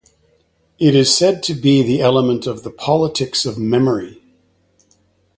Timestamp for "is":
0.95-1.15